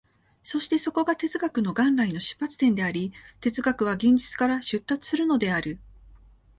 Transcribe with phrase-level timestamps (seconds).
[0.41, 5.79] そしてそこが哲学の元来の出発点であり、哲学は現実から出立するのである。